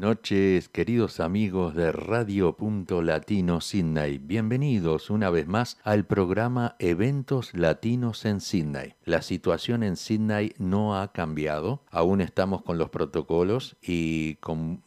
[0.00, 4.16] Noches, queridos amigos de Radio Punto Latino Sydney.
[4.16, 8.94] Bienvenidos una vez más al programa Eventos Latinos en Sydney.
[9.04, 11.82] La situación en Sydney no ha cambiado.
[11.90, 14.80] Aún estamos con los protocolos y con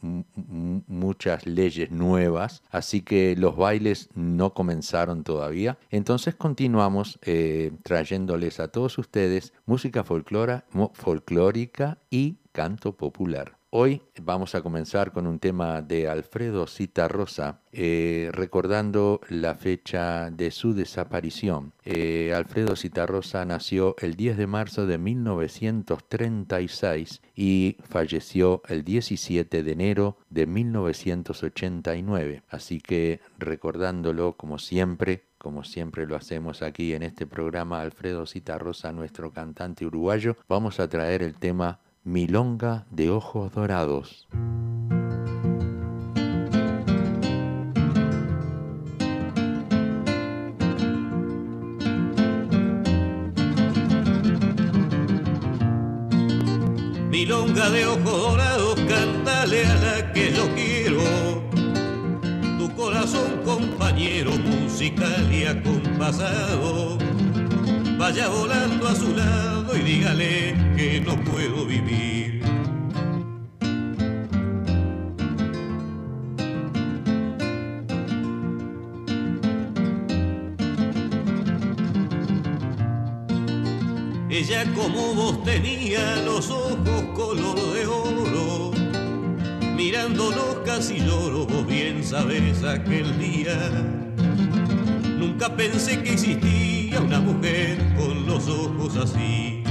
[0.88, 5.78] muchas leyes nuevas, así que los bailes no comenzaron todavía.
[5.90, 13.58] Entonces continuamos eh, trayéndoles a todos ustedes música folclórica y canto popular.
[13.76, 20.52] Hoy vamos a comenzar con un tema de Alfredo Citarrosa, eh, recordando la fecha de
[20.52, 21.72] su desaparición.
[21.84, 29.72] Eh, Alfredo Citarrosa nació el 10 de marzo de 1936 y falleció el 17 de
[29.72, 32.44] enero de 1989.
[32.48, 38.92] Así que recordándolo como siempre, como siempre lo hacemos aquí en este programa, Alfredo Citarrosa,
[38.92, 44.28] nuestro cantante uruguayo, vamos a traer el tema Milonga de ojos dorados.
[57.08, 61.02] Milonga de ojos dorados, cántale a la que yo quiero.
[62.58, 66.98] Tu corazón, compañero, musical y acompasado
[67.98, 72.42] vaya volando a su lado y dígale que no puedo vivir.
[84.30, 88.72] Ella como vos tenía los ojos color de oro,
[89.76, 93.56] mirándonos casi lloro, vos bien sabes aquel día.
[95.16, 99.62] Nunca pensé que existía una mujer con los ojos así.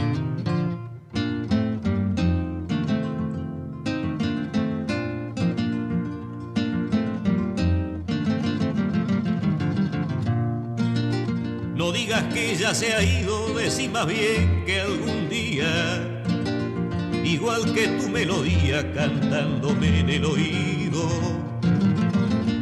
[11.76, 16.24] No digas que ya se ha ido, decí más bien que algún día,
[17.24, 21.10] igual que tu melodía cantándome en el oído,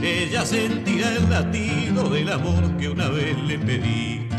[0.02, 4.31] ella sentirá el latido del amor que una vez le pedí.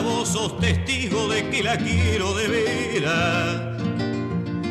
[0.00, 3.78] Vos sos testigo de que la quiero de veras.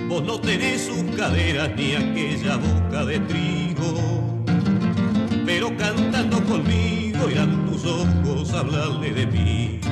[0.07, 4.43] Vos no tenés sus caderas ni aquella boca de trigo,
[5.45, 9.86] pero cantando conmigo irán tus ojos a hablarle de mí.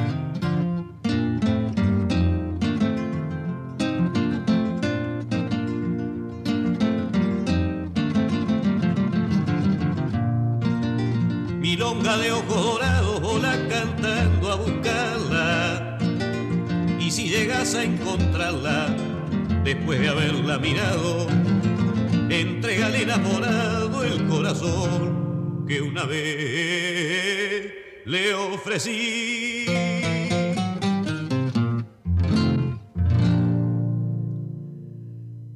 [11.66, 15.98] Milonga de ojos dorados, vola cantando a buscarla.
[17.00, 18.96] Y si llegas a encontrarla,
[19.64, 21.26] después de haberla mirado,
[22.30, 27.74] entrégale enamorado el corazón que una vez
[28.06, 29.66] le ofrecí.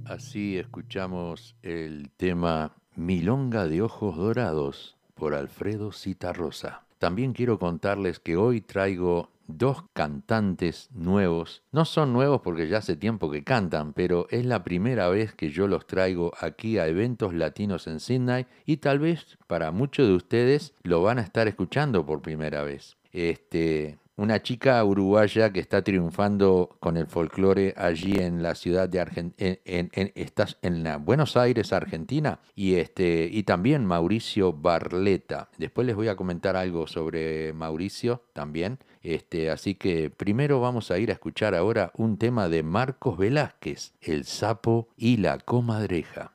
[0.05, 6.83] Así escuchamos el tema Milonga de Ojos Dorados por Alfredo Citarrosa.
[6.97, 11.63] También quiero contarles que hoy traigo dos cantantes nuevos.
[11.71, 15.49] No son nuevos porque ya hace tiempo que cantan, pero es la primera vez que
[15.49, 20.13] yo los traigo aquí a eventos latinos en Sydney y tal vez para muchos de
[20.15, 22.97] ustedes lo van a estar escuchando por primera vez.
[23.11, 28.99] Este, una chica uruguaya que está triunfando con el folclore allí en la ciudad de
[28.99, 35.49] Argentina, en, en, Buenos Aires, Argentina, y, este, y también Mauricio Barleta.
[35.57, 38.79] Después les voy a comentar algo sobre Mauricio también.
[39.01, 43.93] Este, así que primero vamos a ir a escuchar ahora un tema de Marcos Velázquez,
[44.01, 46.33] El sapo y la comadreja.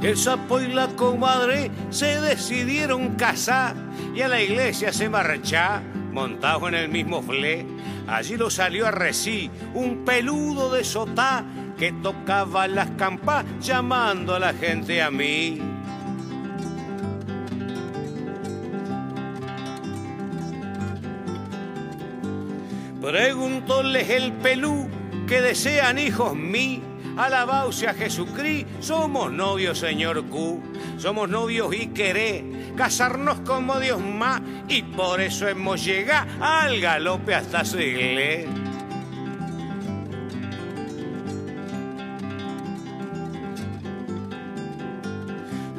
[0.00, 3.74] El sapo y la comadre se decidieron casar
[4.14, 7.66] y a la iglesia se marcha, montado en el mismo fle.
[8.06, 11.44] Allí lo salió a reci un peludo de sotá
[11.76, 15.60] que tocaba las campas llamando a la gente a mí.
[23.00, 24.88] Preguntóles el pelú
[25.26, 26.82] que desean hijos mí
[27.18, 30.62] Alabauce a Jesucristo, somos novios, señor Q.
[30.98, 37.34] Somos novios y queré casarnos como Dios más, y por eso hemos llegado al galope
[37.34, 38.46] hasta Siglé.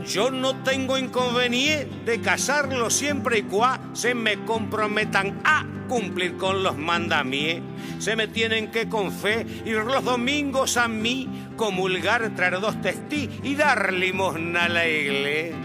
[0.06, 6.64] Yo no tengo inconveniente de casarlo siempre y cuá se me comprometan a cumplir con
[6.64, 7.79] los mandamientos.
[8.00, 13.30] Se me tienen que con fe ir los domingos a mí, comulgar, traer dos testí
[13.44, 15.58] y dar limosna a la iglesia.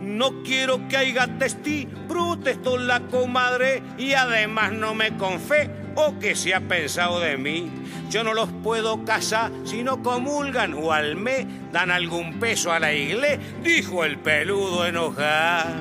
[0.00, 6.34] No quiero que haya testí, protestó la comadre y además no me confe o que
[6.34, 7.81] se ha pensado de mí.
[8.12, 12.78] Yo no los puedo casar si no comulgan o al mes dan algún peso a
[12.78, 15.72] la iglesia, dijo el peludo enojado.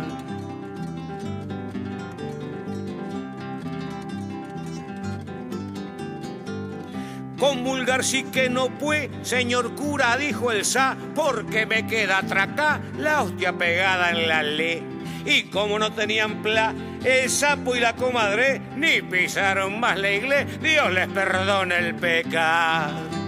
[7.38, 13.24] Comulgar sí que no puede, señor cura, dijo el sa, porque me queda atracá la
[13.24, 14.81] hostia pegada en la ley.
[15.25, 20.57] Y como no tenían pla, el sapo y la comadre ni pisaron más la iglesia,
[20.59, 23.21] Dios les perdone el pecado.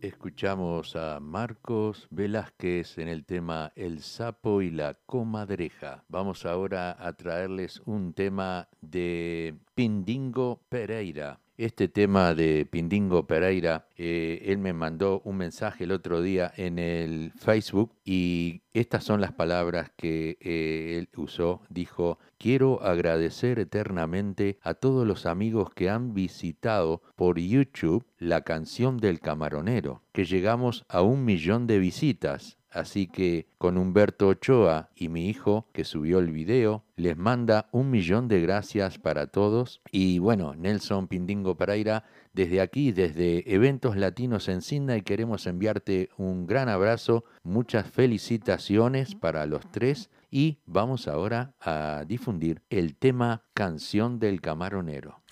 [0.00, 6.04] Escuchamos a Marcos Velázquez en el tema El sapo y la comadreja.
[6.08, 11.40] Vamos ahora a traerles un tema de Pindingo Pereira.
[11.56, 16.80] Este tema de Pindingo Pereira, eh, él me mandó un mensaje el otro día en
[16.80, 21.62] el Facebook y estas son las palabras que eh, él usó.
[21.68, 28.96] Dijo, quiero agradecer eternamente a todos los amigos que han visitado por YouTube la canción
[28.96, 32.58] del camaronero, que llegamos a un millón de visitas.
[32.74, 37.88] Así que con Humberto Ochoa y mi hijo que subió el video, les manda un
[37.88, 39.80] millón de gracias para todos.
[39.92, 46.48] Y bueno, Nelson Pindingo Pereira, desde aquí, desde Eventos Latinos en Sydney, queremos enviarte un
[46.48, 54.18] gran abrazo, muchas felicitaciones para los tres y vamos ahora a difundir el tema Canción
[54.18, 55.22] del Camaronero.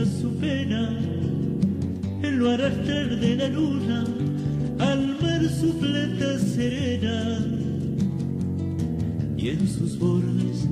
[0.00, 0.88] Su pena
[2.22, 4.04] en lo arrastrar de la luna
[4.78, 7.38] al mar su plata serena
[9.36, 10.66] y en sus bordes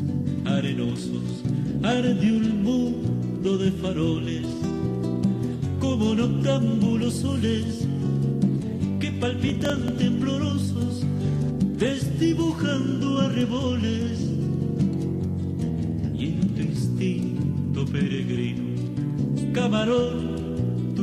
[0.46, 1.42] arenosos
[1.82, 4.46] arde un mundo de faroles
[5.80, 7.86] como noctámbulos soles
[9.00, 11.04] que palpitan temblorosos
[11.78, 14.30] desdibujando arreboles
[16.18, 18.19] y en tu instinto peregrino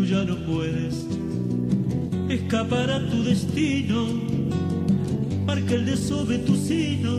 [0.08, 1.06] ya no puedes
[2.30, 4.08] escapar a tu destino.
[5.46, 7.16] Marca el desove tu sino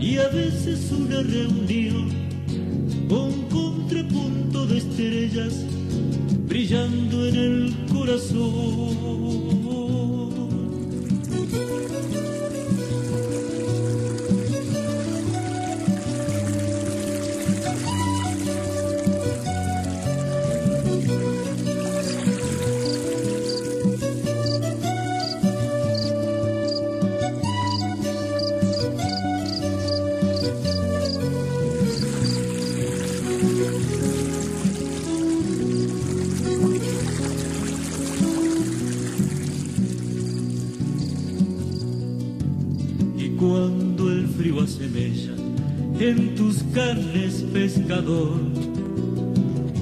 [0.00, 2.08] y a veces una reunión
[3.08, 5.64] con contrapunto de estrellas
[6.48, 9.59] brillando en el corazón.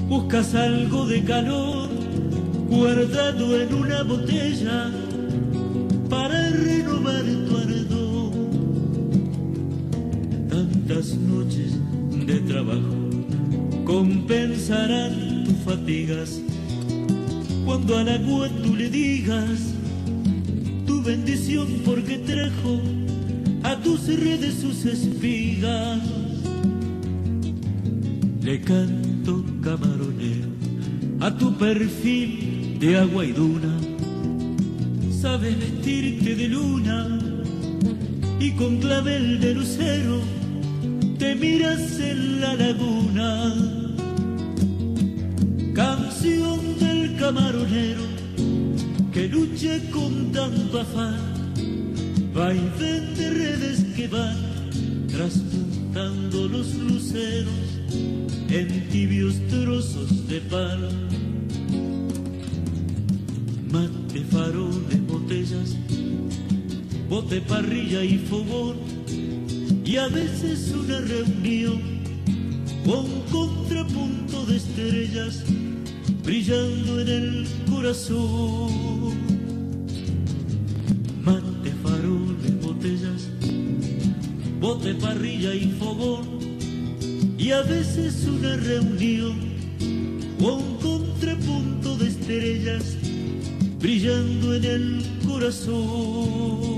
[0.07, 1.89] Buscas algo de calor
[2.69, 4.91] guardado en una botella
[6.09, 8.31] para renovar tu ardor.
[10.49, 11.73] Tantas noches
[12.25, 12.99] de trabajo
[14.69, 16.39] cesarán tus fatigas
[17.65, 19.73] cuando a la agua tú le digas
[20.85, 22.98] tu bendición porque trajo
[23.99, 25.99] a tus redes sus espigas.
[28.41, 30.49] Le canto camaronero
[31.19, 33.77] a tu perfil de agua y duna.
[35.11, 37.19] Sabes vestirte de luna
[38.39, 40.21] y con clavel de lucero
[41.17, 43.53] te miras en la laguna.
[45.73, 48.03] Canción del camaronero
[49.11, 51.17] que lucha con tanto afán,
[52.35, 54.37] va y vende redes que van
[55.09, 57.53] traspuntando los luceros
[58.49, 60.87] en tibios trozos de pan.
[63.69, 65.75] Mate, faroles, botellas,
[67.09, 68.77] bote, parrilla y fogón,
[69.83, 71.81] y a veces una reunión
[72.85, 75.43] con contrapunto de estrellas
[76.23, 79.28] brillando en el corazón.
[84.69, 86.25] Bote, parrilla y fogón,
[87.39, 89.35] y a veces una reunión
[90.39, 92.83] con contrapunto de estrellas
[93.79, 96.69] brillando en el corazón.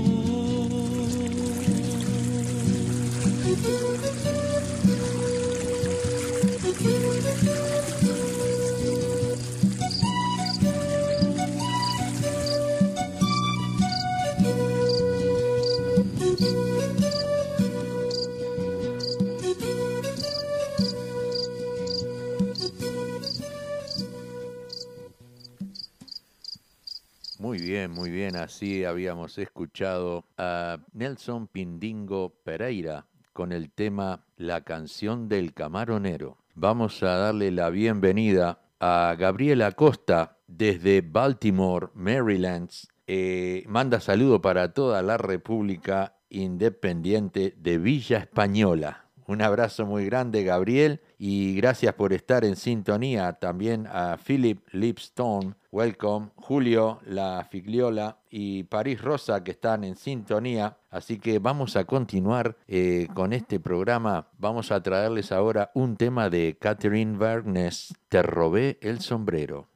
[27.88, 28.36] Muy bien.
[28.36, 36.38] Así habíamos escuchado a Nelson Pindingo Pereira con el tema La canción del camaronero.
[36.54, 42.70] Vamos a darle la bienvenida a Gabriela Costa desde Baltimore, Maryland.
[43.06, 49.01] Eh, manda saludo para toda la República Independiente de Villa Española.
[49.26, 53.32] Un abrazo muy grande, Gabriel, y gracias por estar en sintonía.
[53.34, 60.76] También a Philip Lipstone, welcome, Julio La Figliola y París Rosa que están en sintonía.
[60.90, 64.28] Así que vamos a continuar eh, con este programa.
[64.38, 69.68] Vamos a traerles ahora un tema de Catherine Bergnes, Te robé el sombrero.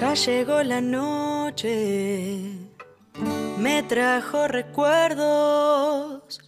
[0.00, 2.71] Ya llegó la noche,
[3.58, 6.40] me trajo recuerdos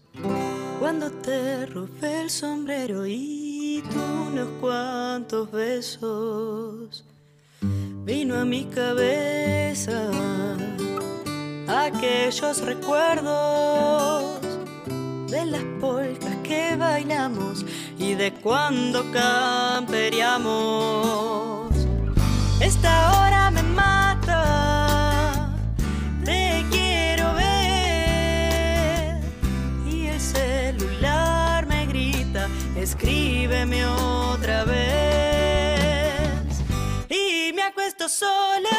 [0.78, 7.04] cuando te robé el sombrero y tú unos cuantos besos.
[7.60, 10.10] Vino a mi cabeza
[11.68, 14.40] aquellos recuerdos
[15.30, 17.64] de las polcas que bailamos
[17.98, 21.72] y de cuando camperiamos.
[22.60, 24.03] Esta hora me mata,
[32.84, 36.22] escríbeme otra vez.
[37.08, 38.78] Y me acuesto sola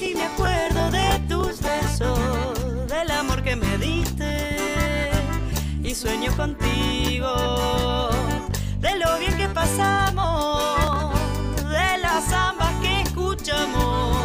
[0.00, 5.10] y me acuerdo de tus besos, del amor que me diste.
[5.84, 8.10] Y sueño contigo,
[8.80, 11.14] de lo bien que pasamos
[11.70, 14.16] de las zambas que escuchamos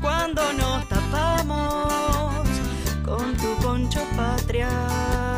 [0.00, 2.46] cuando nos tapamos
[3.04, 5.33] con tu poncho patria.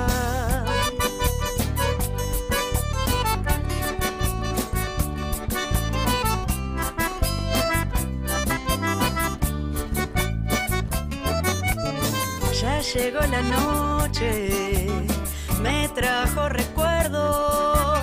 [12.97, 14.88] Llegó la noche,
[15.61, 17.99] me trajo recuerdos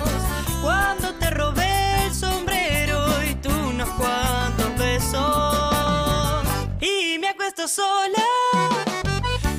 [0.62, 6.44] cuando te robé el sombrero y tú unos cuantos besos.
[6.80, 8.28] Y me acuesto sola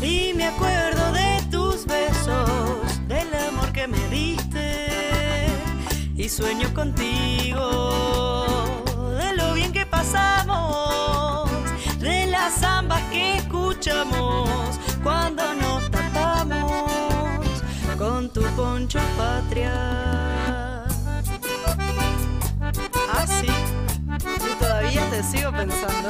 [0.01, 5.47] y me acuerdo de tus besos, del amor que me diste
[6.15, 7.59] y sueño contigo,
[9.19, 11.49] de lo bien que pasamos,
[11.99, 17.61] de las zambas que escuchamos cuando nos tapamos
[17.95, 20.83] con tu poncho patria.
[23.13, 23.45] Ah, sí.
[24.17, 26.09] Yo todavía te sigo pensando.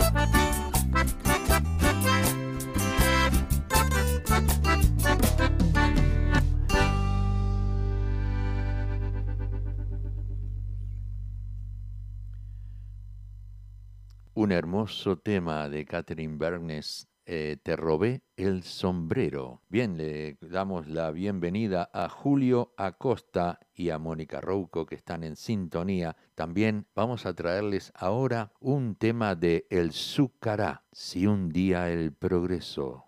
[14.36, 19.62] Un hermoso tema de Catherine Bergnes eh, Te robé el sombrero.
[19.70, 25.36] Bien, le damos la bienvenida a Julio Acosta y a Mónica Rouco que están en
[25.36, 26.16] sintonía.
[26.36, 33.05] También vamos a traerles ahora un tema de El Zúcará, si un día el progreso.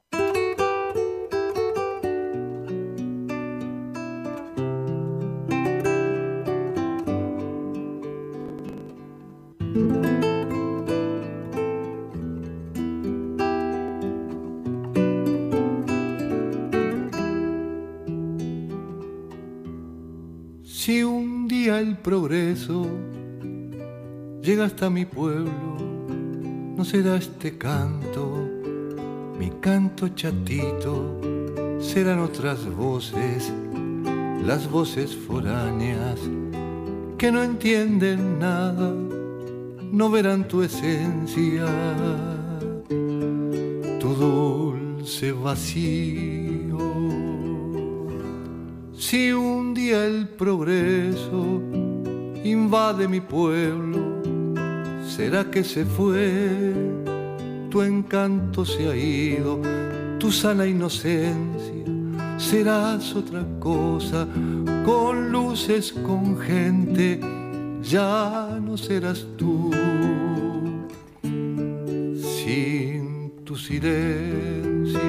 [24.90, 25.52] Mi pueblo,
[26.76, 28.48] no será este canto,
[29.38, 31.20] mi canto chatito,
[31.80, 33.52] serán otras voces,
[34.46, 36.20] las voces foráneas
[37.18, 38.94] que no entienden nada,
[39.92, 41.66] no verán tu esencia,
[44.00, 46.78] tu dulce vacío.
[48.94, 51.62] Si un día el progreso
[52.44, 54.07] invade mi pueblo,
[55.18, 56.52] ¿será que se fue?
[57.72, 59.60] Tu encanto se ha ido,
[60.20, 61.84] tu sana inocencia,
[62.38, 64.28] serás otra cosa,
[64.86, 67.20] con luces, con gente,
[67.82, 69.72] ya no serás tú.
[71.24, 75.00] Sin tu silencio,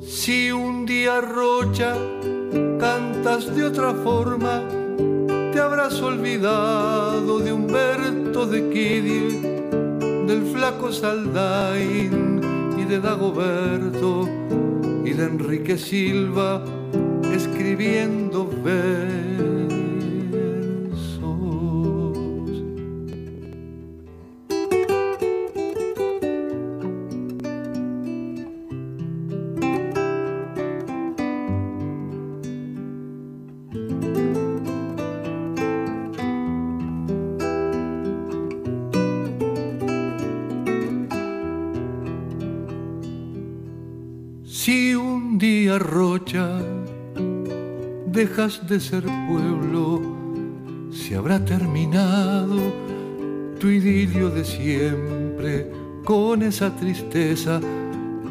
[0.00, 1.94] si un día rocha
[2.80, 4.77] cantas de otra forma,
[5.58, 9.40] te habrás olvidado de Humberto de Quidi,
[10.24, 12.40] del flaco Saldain
[12.78, 14.28] y de Dagoberto
[15.04, 16.62] y de Enrique Silva
[17.34, 19.17] escribiendo ver
[48.06, 50.02] dejas de ser pueblo,
[50.90, 52.58] se habrá terminado
[53.60, 55.70] tu idilio de siempre
[56.04, 57.60] con esa tristeza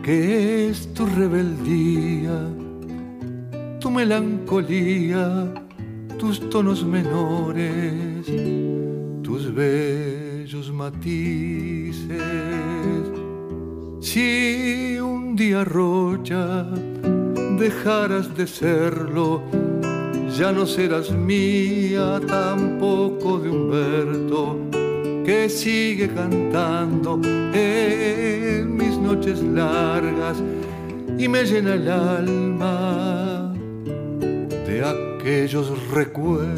[0.04, 2.48] que es tu rebeldía,
[3.80, 5.54] tu melancolía,
[6.18, 8.26] tus tonos menores,
[9.24, 12.22] tus bellos matices.
[14.02, 16.68] Si un día rocha
[17.58, 19.42] dejaras de serlo,
[20.38, 24.60] ya no serás mía tampoco de Humberto,
[25.26, 27.20] que sigue cantando
[27.54, 30.38] en mis noches largas
[31.18, 33.54] y me llena el alma
[34.20, 36.58] de aquellos recuerdos.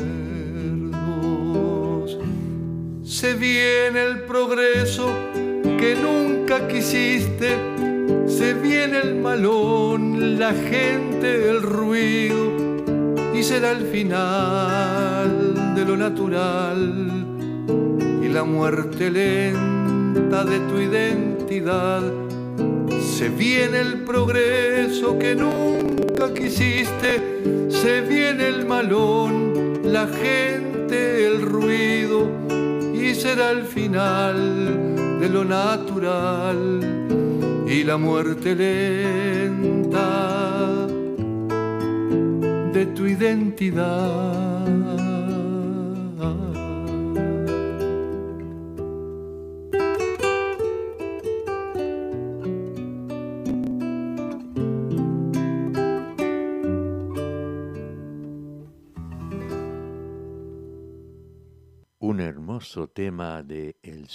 [3.03, 5.09] Se viene el progreso
[5.79, 7.68] que nunca quisiste
[8.29, 17.25] se viene el malón, la gente, el ruido, y será el final de lo natural
[18.23, 22.03] y la muerte lenta de tu identidad.
[23.17, 32.27] Se viene el progreso que nunca quisiste, se viene el malón, la gente, el ruido,
[32.93, 36.98] y será el final de lo natural
[37.69, 39.99] y la muerte lenta
[42.73, 45.08] de tu identidad.
[62.93, 64.09] Tema de El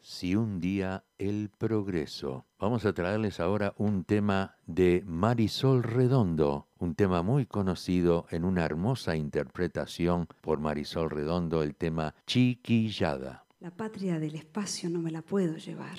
[0.00, 2.46] si un día el progreso.
[2.60, 8.64] Vamos a traerles ahora un tema de Marisol Redondo, un tema muy conocido en una
[8.64, 13.44] hermosa interpretación por Marisol Redondo, el tema Chiquillada.
[13.58, 15.98] La patria del espacio no me la puedo llevar.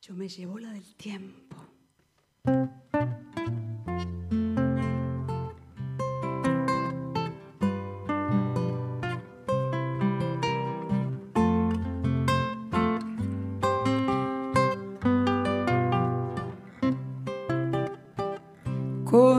[0.00, 1.56] Yo me llevo la del tiempo.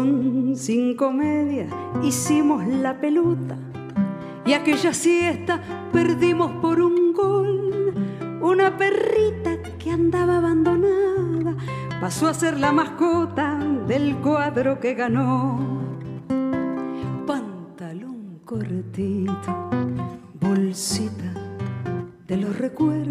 [0.05, 1.11] Con cinco
[2.03, 3.57] hicimos la peluta
[4.45, 5.59] y aquella siesta
[5.91, 7.91] perdimos por un gol.
[8.39, 11.55] Una perrita que andaba abandonada
[11.99, 15.59] pasó a ser la mascota del cuadro que ganó.
[17.25, 19.69] Pantalón cortito,
[20.39, 21.33] bolsita
[22.27, 23.04] de los recuerdos,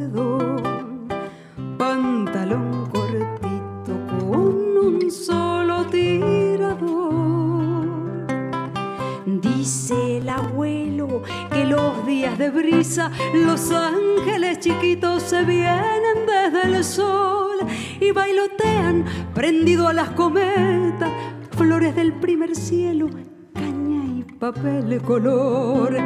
[12.96, 17.56] los ángeles chiquitos se vienen desde el sol
[18.00, 19.04] y bailotean
[19.34, 21.10] prendido a las cometas,
[21.56, 23.08] flores del primer cielo,
[23.52, 25.96] caña y papel color,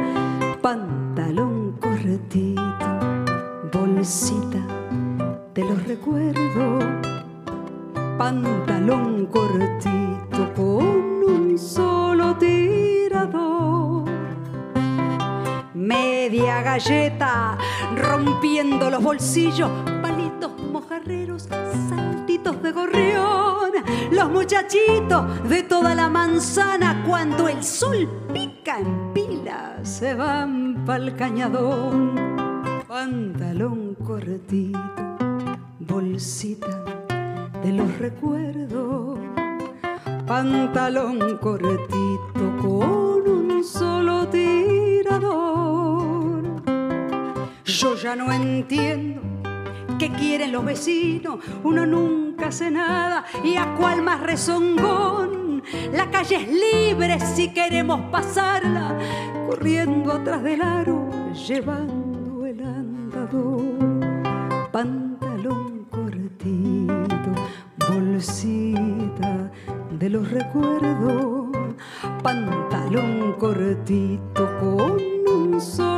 [0.63, 2.61] pantalón cortito,
[3.71, 4.65] bolsita
[5.53, 6.83] de los recuerdos,
[8.17, 12.98] pantalón cortito con un solo tirador
[15.89, 17.57] media galleta
[17.95, 19.71] rompiendo los bolsillos,
[20.03, 21.49] palitos mojarreros,
[21.89, 23.71] saltitos de gorrión,
[24.11, 31.15] los muchachitos de toda la manzana cuando el sol pica en pila se van pa'l
[31.15, 32.13] cañadón,
[32.87, 34.79] pantalón cortito,
[35.79, 36.83] bolsita
[37.63, 39.17] de los recuerdos,
[40.27, 44.78] pantalón cortito con un solo tirador.
[47.79, 49.21] Yo ya no entiendo
[49.97, 55.63] qué quieren los vecinos, uno nunca hace nada y a cuál más rezongón.
[55.93, 58.97] La calle es libre si queremos pasarla,
[59.47, 63.61] corriendo atrás del aro, llevando el andador.
[64.73, 67.31] Pantalón cortito,
[67.87, 69.51] bolsita
[69.89, 71.47] de los recuerdos,
[72.21, 74.97] pantalón cortito con
[75.33, 75.88] un solo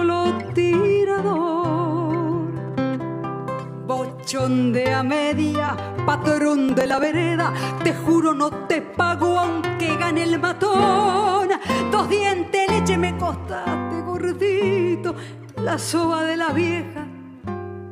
[4.32, 7.52] De a media, patrón de la vereda,
[7.84, 11.50] te juro no te pago aunque gane el matón.
[11.92, 15.16] Dos dientes leche me costaste gordito,
[15.58, 17.06] la soba de la vieja,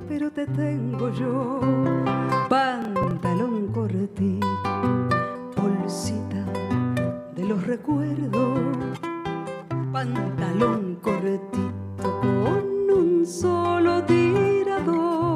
[0.08, 1.60] pero te tengo yo.
[2.47, 4.47] Pantalón cortito,
[5.58, 6.45] bolsita
[7.36, 8.97] de los recuerdos,
[9.91, 15.29] pantalón cortito con un solo tirador.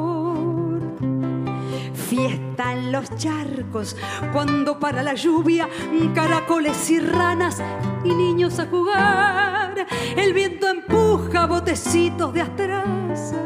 [2.14, 3.96] Fiesta en los charcos
[4.32, 5.68] cuando para la lluvia
[6.14, 7.60] caracoles y ranas
[8.04, 9.84] y niños a jugar.
[10.16, 13.42] El viento empuja botecitos de astraza.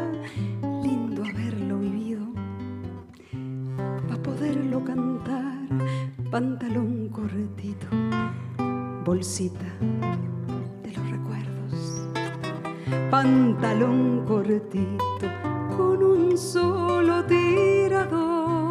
[0.83, 2.27] Lindo haberlo vivido
[4.07, 5.57] para poderlo cantar.
[6.29, 7.87] Pantalón cortito,
[9.03, 9.65] bolsita
[10.83, 12.07] de los recuerdos.
[13.09, 15.48] Pantalón cortito
[15.79, 18.68] con un solo tirador.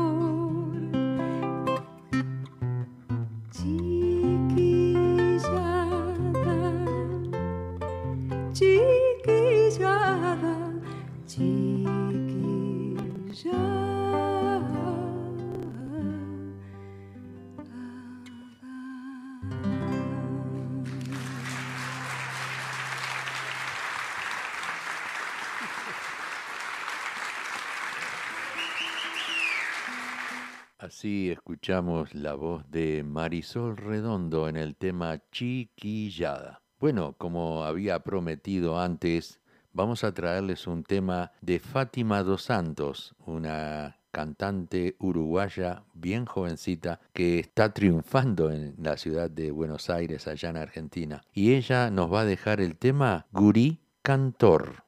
[30.98, 36.60] Así escuchamos la voz de Marisol Redondo en el tema Chiquillada.
[36.80, 39.38] Bueno, como había prometido antes,
[39.72, 47.38] vamos a traerles un tema de Fátima dos Santos, una cantante uruguaya bien jovencita que
[47.38, 51.22] está triunfando en la ciudad de Buenos Aires, allá en Argentina.
[51.32, 54.82] Y ella nos va a dejar el tema Gurí Cantor.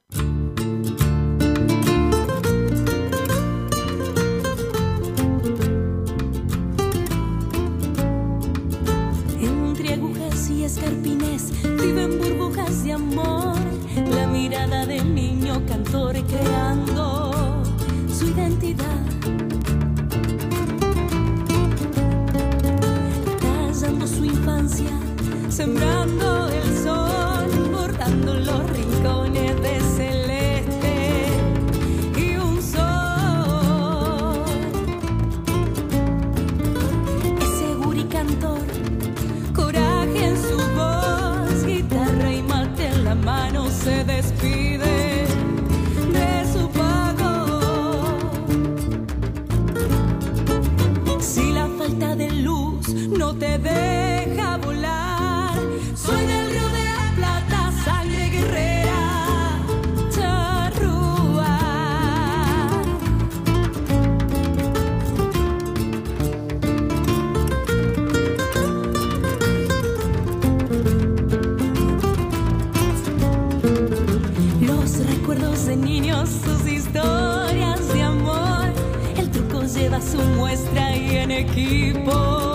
[81.41, 82.55] Equipo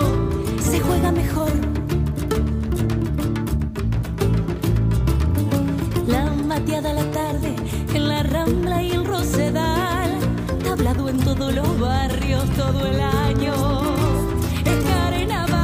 [0.60, 1.50] se juega mejor.
[6.06, 7.56] La mateada la tarde
[7.94, 10.10] en la rambla y el rosedal,
[10.62, 13.54] tablado en todos los barrios todo el año.
[14.64, 15.56] Es carnaval.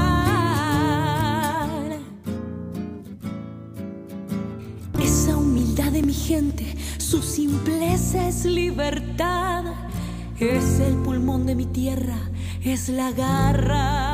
[5.01, 9.65] Esa humildad de mi gente, su simpleza es libertad.
[10.39, 12.19] Es el pulmón de mi tierra,
[12.65, 14.12] es la garra.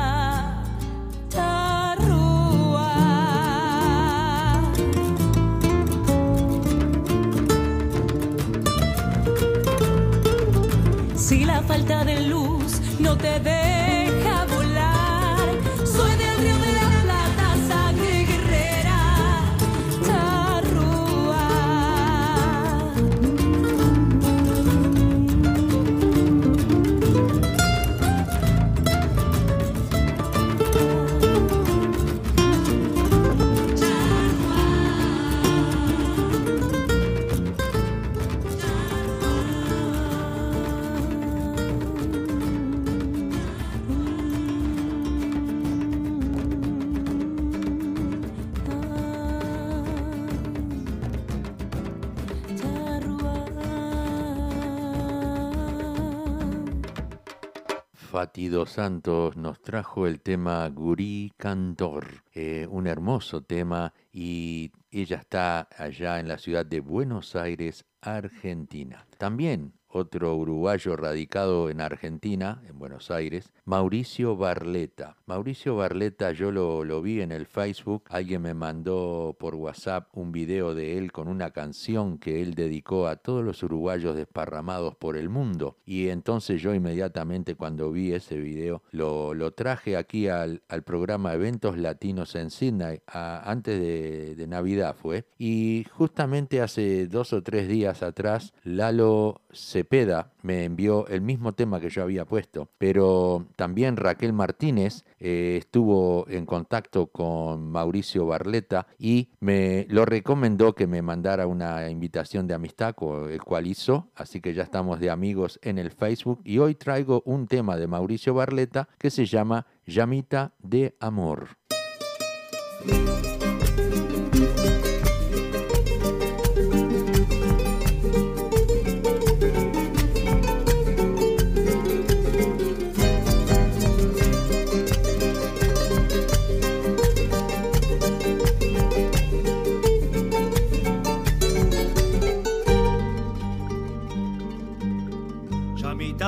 [58.69, 66.19] Santos nos trajo el tema Gurí Cantor, eh, un hermoso tema y ella está allá
[66.19, 69.07] en la ciudad de Buenos Aires, Argentina.
[69.17, 75.17] También otro uruguayo radicado en Argentina, en Buenos Aires, Mauricio Barleta.
[75.25, 80.31] Mauricio Barleta yo lo, lo vi en el Facebook, alguien me mandó por WhatsApp un
[80.31, 85.17] video de él con una canción que él dedicó a todos los uruguayos desparramados por
[85.17, 85.77] el mundo.
[85.85, 91.33] Y entonces yo inmediatamente cuando vi ese video lo, lo traje aquí al, al programa
[91.33, 95.25] Eventos Latinos en Sydney, antes de, de Navidad fue.
[95.37, 99.41] Y justamente hace dos o tres días atrás, Lalo
[99.79, 105.55] Cepeda me envió el mismo tema que yo había puesto, pero también Raquel Martínez eh,
[105.57, 112.45] estuvo en contacto con Mauricio Barleta y me lo recomendó que me mandara una invitación
[112.45, 112.93] de amistad,
[113.29, 117.21] el cual hizo, así que ya estamos de amigos en el Facebook y hoy traigo
[117.25, 121.47] un tema de Mauricio Barleta que se llama Llamita de Amor.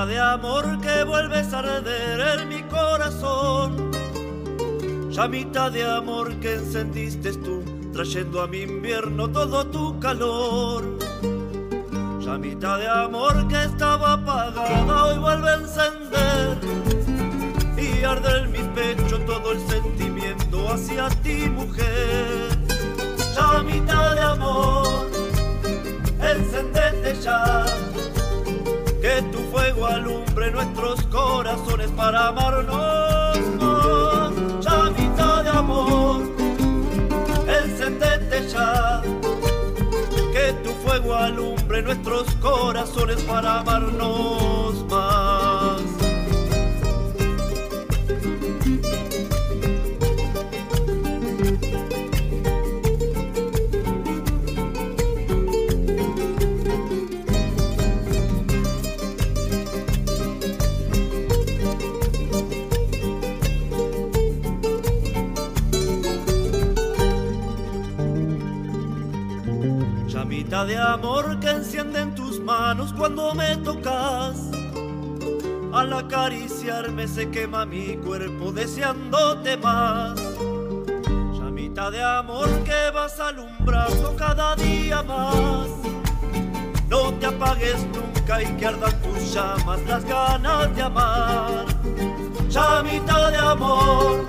[0.07, 3.91] De amor que vuelves a arder en mi corazón.
[5.11, 10.97] Llamita de amor que encendiste tú, trayendo a mi invierno todo tu calor.
[12.19, 16.57] Llamita de amor que estaba apagada, hoy vuelve a encender.
[17.77, 22.57] Y arde en mi pecho todo el sentimiento hacia ti, mujer.
[23.35, 25.09] Llamita de amor,
[26.19, 27.65] encendete ya
[29.11, 34.31] que tu fuego alumbre nuestros corazones para amarnos más.
[34.61, 36.21] Llamita de amor,
[37.47, 39.01] encendete ya.
[40.33, 45.90] Que tu fuego alumbre nuestros corazones para amarnos más.
[73.01, 74.37] Cuando me tocas.
[75.73, 80.21] Al acariciarme se quema mi cuerpo deseándote más.
[81.33, 85.67] Llamita de amor que vas alumbrando cada día más.
[86.89, 91.65] No te apagues nunca y que ardan tus llamas las ganas de amar.
[92.49, 94.27] Llamita de amor,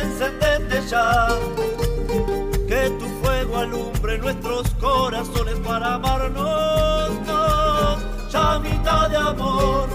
[0.00, 1.26] encendete ya
[2.68, 7.39] que tu fuego alumbre nuestros corazones para amarnos
[9.10, 9.88] de amor,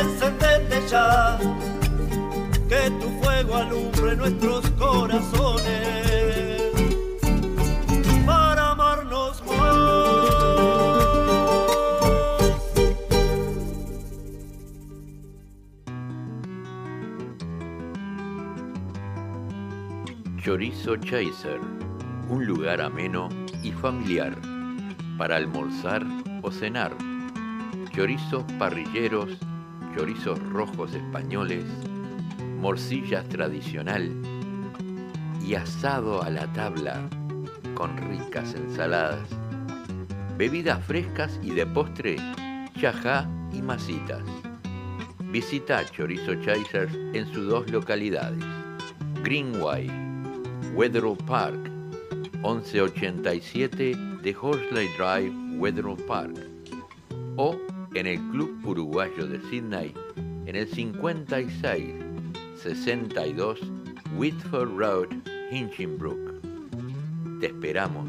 [0.00, 1.38] encendete ya,
[2.68, 6.62] que tu fuego alumbre nuestros corazones.
[8.26, 9.60] Para amarnos más.
[20.42, 21.60] Chorizo Chaser,
[22.28, 23.28] un lugar ameno
[23.62, 24.36] y familiar
[25.18, 26.04] para almorzar
[26.42, 27.09] o cenar
[27.92, 29.36] Chorizos parrilleros,
[29.96, 31.64] chorizos rojos españoles,
[32.60, 34.10] morcillas tradicional
[35.44, 37.00] y asado a la tabla
[37.74, 39.28] con ricas ensaladas.
[40.38, 42.16] Bebidas frescas y de postre,
[42.78, 44.22] chajá y masitas.
[45.32, 48.44] Visita Chorizo Chasers en sus dos localidades.
[49.24, 49.90] Greenway,
[50.74, 51.68] Wetherill Park,
[52.42, 56.36] 1187 de Horsley Drive, Wetherill Park.
[57.36, 57.56] O
[57.94, 59.92] en el Club Uruguayo de Sydney,
[60.46, 61.94] en el 56
[62.62, 63.58] 62
[64.16, 65.08] Whitford Road,
[65.50, 66.40] Hinchinbrook.
[67.40, 68.08] Te esperamos.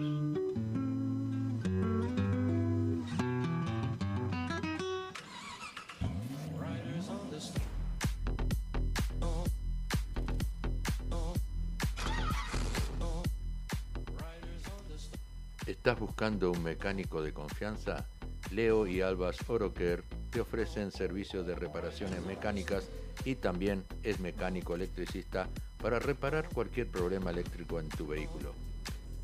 [15.66, 18.06] ¿Estás buscando un mecánico de confianza?
[18.52, 22.90] Leo y Albas Oroker te ofrecen servicios de reparaciones mecánicas
[23.24, 25.50] y también es mecánico electricista
[25.82, 28.54] para reparar cualquier problema eléctrico en tu vehículo.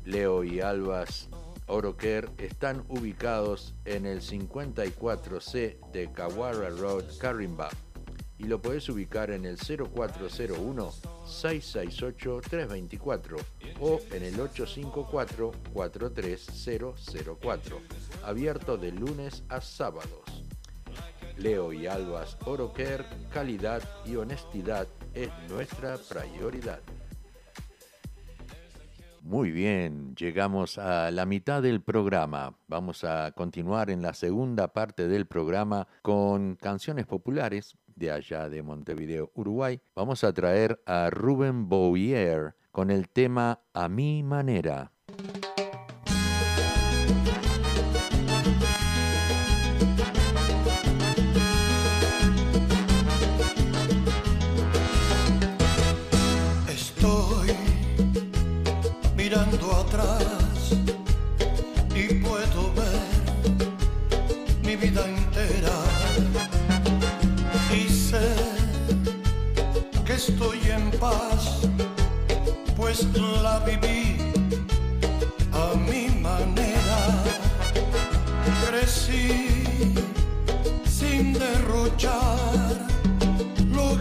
[0.04, 1.28] Leo y Albas
[1.66, 7.68] Oroker están ubicados en el 54C de Kawara Road, Carimba
[8.38, 10.92] y lo puedes ubicar en el 0401
[11.26, 13.36] 668 324
[13.80, 17.80] o en el 854 43004,
[18.24, 20.44] abierto de lunes a sábados.
[21.36, 26.80] Leo y Albas Oroker, calidad y honestidad es nuestra prioridad.
[29.22, 32.56] Muy bien, llegamos a la mitad del programa.
[32.66, 38.62] Vamos a continuar en la segunda parte del programa con canciones populares de allá de
[38.62, 39.80] Montevideo, Uruguay.
[39.94, 44.92] Vamos a traer a Rubén Bouvier con el tema A mi manera.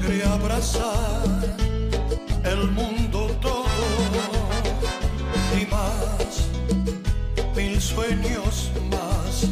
[0.07, 1.57] Logré abrazar
[2.43, 3.65] el mundo todo
[5.59, 6.47] y más,
[7.55, 9.47] mil sueños más,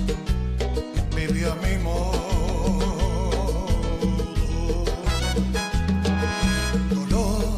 [1.16, 2.14] viví a mi modo.
[6.90, 7.56] Dolor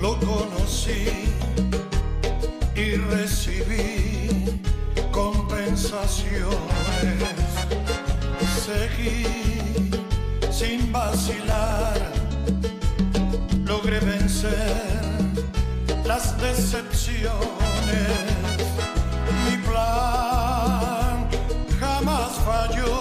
[0.00, 1.06] lo conocí
[2.74, 4.60] y recibí
[5.12, 6.50] compensaciones.
[8.64, 9.39] Seguí
[13.64, 15.00] logré vencer
[16.04, 17.30] las decepciones.
[19.44, 21.28] Mi plan
[21.78, 22.99] jamás falló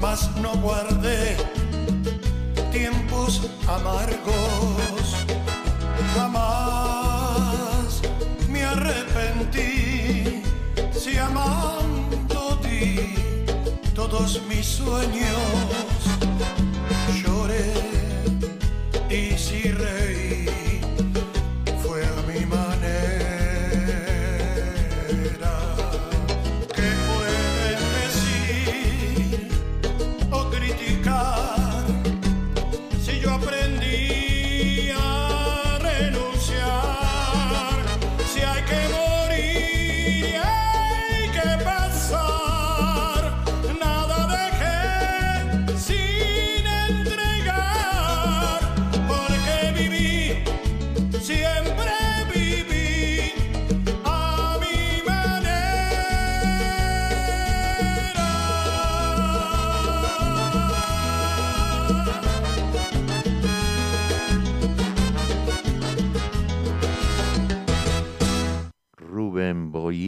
[0.00, 1.36] mas no guardé
[2.70, 5.06] tiempos amargos.
[6.14, 8.02] Jamás
[8.48, 10.42] me arrepentí
[10.92, 13.14] si amando di
[13.94, 16.00] todos mis sueños.
[17.22, 17.72] Lloré
[19.08, 20.23] y si reí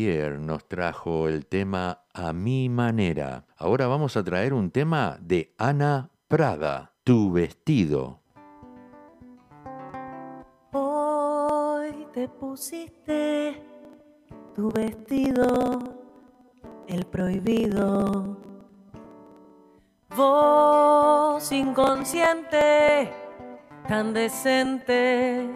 [0.06, 3.44] Nos trajo el tema A mi manera.
[3.56, 8.20] Ahora vamos a traer un tema de Ana Prada, Tu vestido.
[10.72, 13.60] Hoy te pusiste
[14.54, 15.78] tu vestido,
[16.86, 18.36] el prohibido.
[20.16, 23.10] Voz inconsciente,
[23.88, 25.50] tan decente,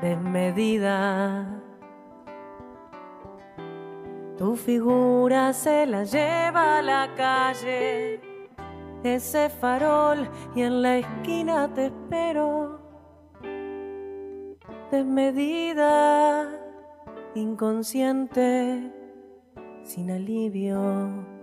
[0.00, 1.63] desmedida.
[4.36, 8.20] Tu figura se la lleva a la calle,
[9.04, 12.80] ese farol, y en la esquina te espero.
[14.90, 16.50] Desmedida,
[17.36, 18.92] inconsciente,
[19.84, 21.33] sin alivio.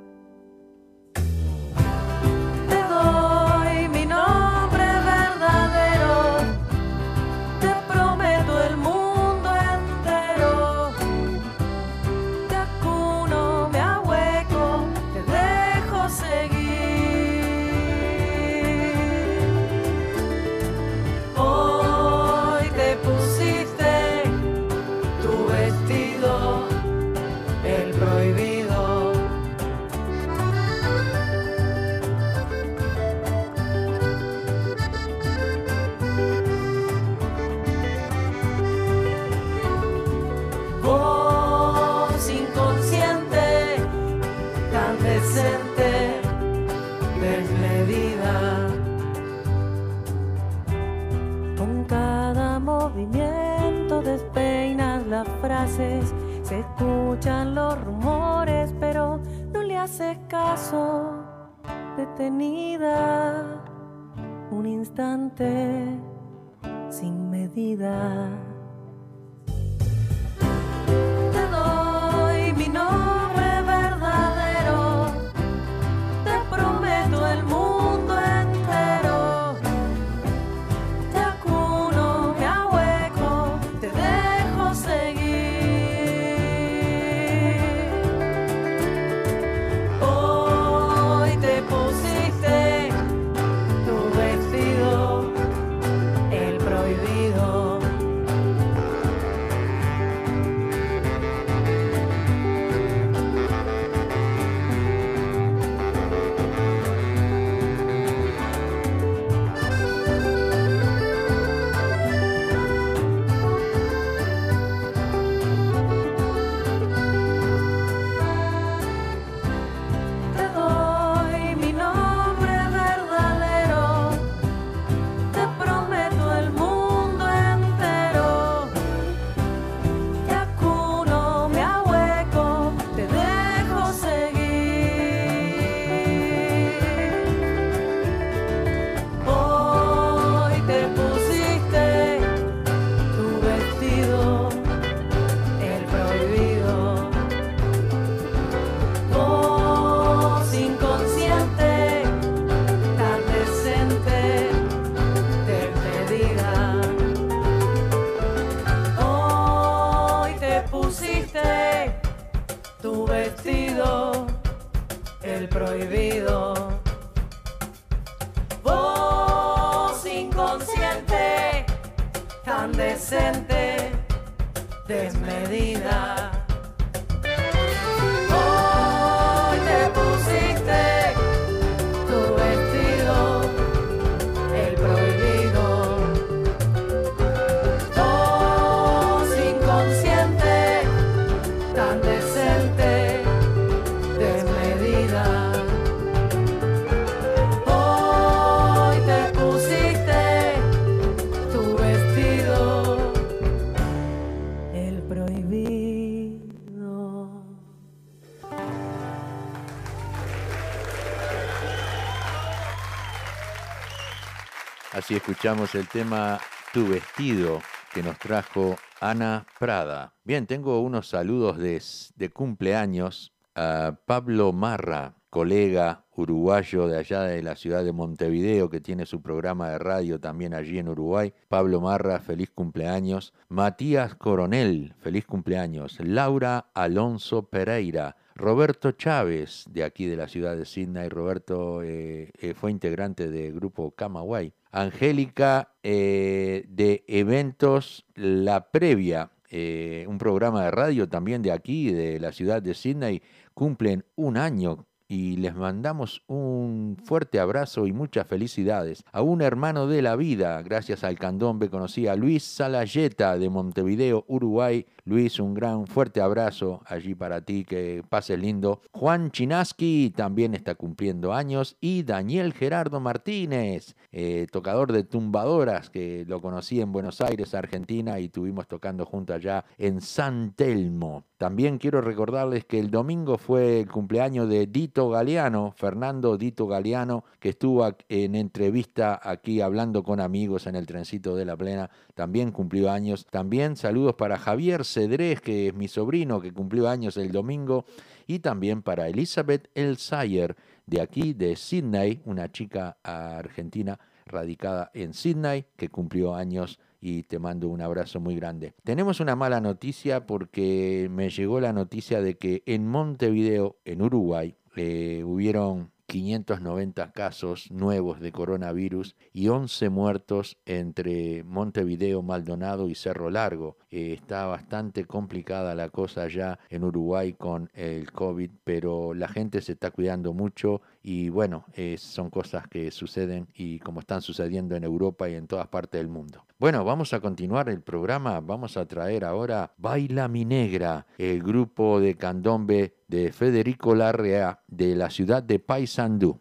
[215.12, 216.40] Así escuchamos el tema
[216.74, 217.60] Tu vestido
[217.94, 220.14] que nos trajo Ana Prada.
[220.24, 221.84] Bien, tengo unos saludos de,
[222.16, 228.80] de cumpleaños a Pablo Marra, colega uruguayo de allá de la ciudad de Montevideo, que
[228.80, 231.34] tiene su programa de radio también allí en Uruguay.
[231.50, 233.34] Pablo Marra, feliz cumpleaños.
[233.50, 236.00] Matías Coronel, feliz cumpleaños.
[236.00, 238.16] Laura Alonso Pereira.
[238.42, 241.08] Roberto Chávez, de aquí de la ciudad de Sydney.
[241.10, 244.54] Roberto eh, eh, fue integrante del grupo Camagüey.
[244.72, 252.22] Angélica eh, de Eventos La Previa eh, un programa de radio también de aquí, de
[252.22, 253.22] la ciudad de Sydney,
[253.54, 259.04] cumplen un año y les mandamos un fuerte abrazo y muchas felicidades.
[259.12, 264.24] A un hermano de la vida, gracias al candombe, conocí a Luis Salayeta de Montevideo,
[264.30, 264.86] Uruguay.
[265.04, 268.82] Luis, un gran fuerte abrazo allí para ti, que pases lindo.
[268.92, 276.24] Juan Chinaski también está cumpliendo años y Daniel Gerardo Martínez, eh, tocador de tumbadoras, que
[276.28, 281.26] lo conocí en Buenos Aires, Argentina, y tuvimos tocando junto allá en San Telmo.
[281.38, 287.24] También quiero recordarles que el domingo fue el cumpleaños de Dito Galeano, Fernando Dito Galeano,
[287.40, 292.52] que estuvo en entrevista aquí hablando con amigos en el trencito de la plena, también
[292.52, 293.26] cumplió años.
[293.26, 297.86] También saludos para Javier Cedrés, que es mi sobrino, que cumplió años el domingo,
[298.28, 305.66] y también para Elizabeth Elsayer, de aquí, de Sydney, una chica argentina radicada en Sydney,
[305.76, 308.74] que cumplió años y te mando un abrazo muy grande.
[308.84, 314.56] Tenemos una mala noticia porque me llegó la noticia de que en Montevideo, en Uruguay,
[314.76, 323.30] eh, hubieron 590 casos nuevos de coronavirus y 11 muertos entre Montevideo, Maldonado y Cerro
[323.30, 323.78] Largo.
[323.90, 329.62] Eh, está bastante complicada la cosa ya en Uruguay con el COVID, pero la gente
[329.62, 334.76] se está cuidando mucho y bueno, eh, son cosas que suceden y como están sucediendo
[334.76, 336.46] en Europa y en todas partes del mundo.
[336.60, 338.40] Bueno, vamos a continuar el programa.
[338.40, 344.96] Vamos a traer ahora Baila Mi Negra, el grupo de candombe de Federico Larrea de
[344.96, 346.40] la ciudad de Paysandú.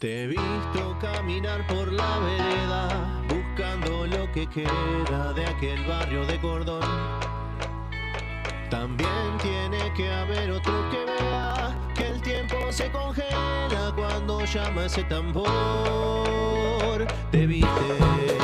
[0.00, 6.40] Te he visto caminar por la vereda, buscando lo que queda de aquel barrio de
[6.40, 6.82] Cordón.
[8.68, 11.85] También tiene que haber otro que vea
[12.72, 15.46] se congela cuando llama ese tambor.
[17.30, 18.35] Te viste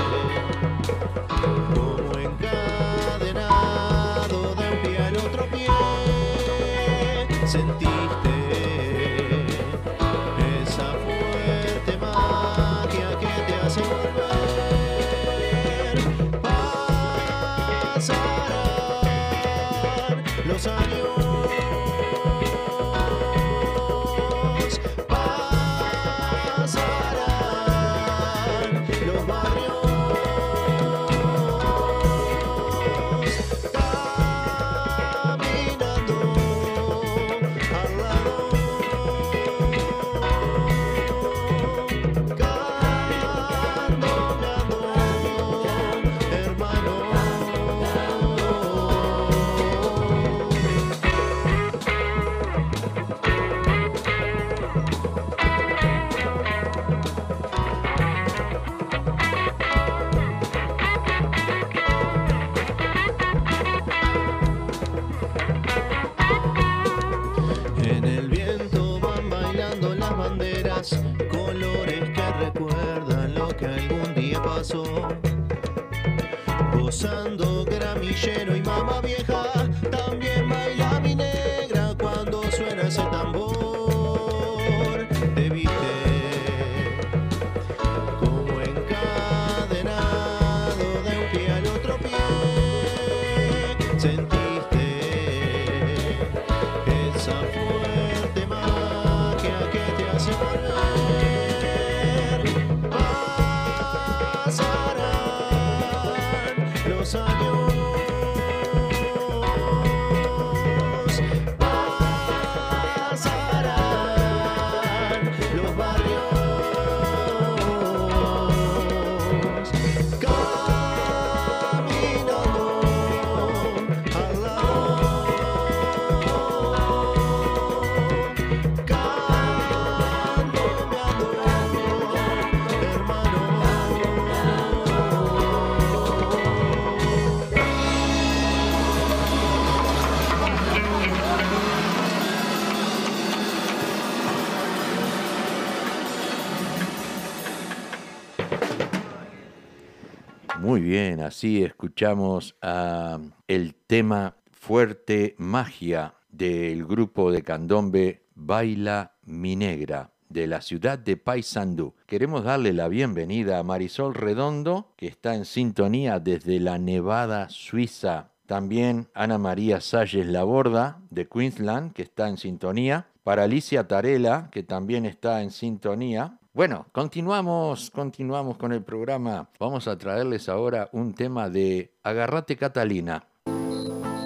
[151.21, 160.47] así escuchamos ah, el tema Fuerte Magia del grupo de candombe Baila Mi Negra de
[160.47, 161.95] la ciudad de Paysandú.
[162.07, 168.31] Queremos darle la bienvenida a Marisol Redondo, que está en sintonía desde la Nevada, Suiza.
[168.47, 173.07] También Ana María Salles Laborda, de Queensland, que está en sintonía.
[173.23, 176.39] Para Alicia Tarela, que también está en sintonía.
[176.55, 179.49] Bueno, continuamos, continuamos con el programa.
[179.59, 183.25] Vamos a traerles ahora un tema de Agarrate Catalina.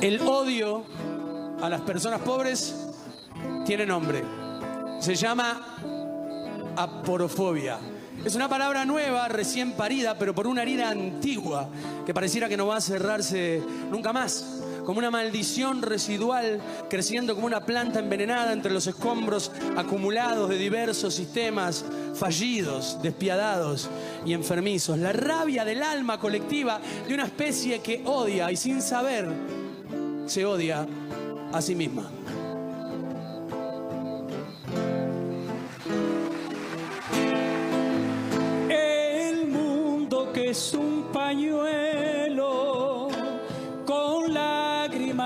[0.02, 0.82] El odio
[1.62, 2.74] a las personas pobres
[3.64, 4.24] tiene nombre.
[4.98, 5.78] Se llama
[6.74, 7.78] aporofobia.
[8.24, 11.68] Es una palabra nueva, recién parida, pero por una herida antigua
[12.04, 14.55] que pareciera que no va a cerrarse nunca más.
[14.86, 21.12] Como una maldición residual creciendo como una planta envenenada entre los escombros acumulados de diversos
[21.12, 21.84] sistemas
[22.14, 23.90] fallidos, despiadados
[24.24, 24.96] y enfermizos.
[24.96, 29.26] La rabia del alma colectiva de una especie que odia y sin saber
[30.26, 30.86] se odia
[31.52, 32.08] a sí misma.
[38.70, 42.65] El mundo que es un pañuelo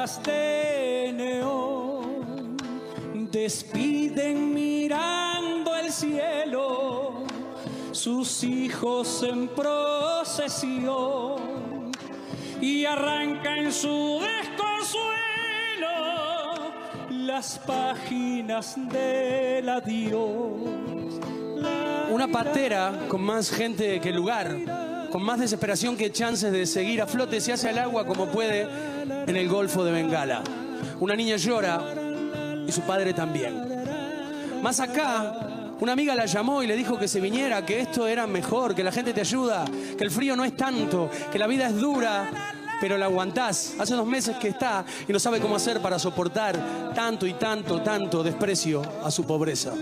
[0.00, 2.56] lágrimas de neón
[3.30, 7.24] despiden mirando el cielo
[7.92, 9.90] sus hijos en procesión
[12.60, 15.10] y arranca en su desconsuelo
[17.10, 21.20] las páginas del adiós.
[22.10, 24.79] Una patera con más gente que lugar,
[25.10, 28.66] con más desesperación que chances de seguir a flote, se hace al agua como puede
[29.26, 30.42] en el Golfo de Bengala.
[31.00, 31.82] Una niña llora
[32.66, 34.62] y su padre también.
[34.62, 35.34] Más acá,
[35.80, 38.84] una amiga la llamó y le dijo que se viniera, que esto era mejor, que
[38.84, 39.64] la gente te ayuda,
[39.96, 42.30] que el frío no es tanto, que la vida es dura,
[42.80, 43.74] pero la aguantás.
[43.78, 47.82] Hace dos meses que está y no sabe cómo hacer para soportar tanto y tanto,
[47.82, 49.72] tanto desprecio a su pobreza.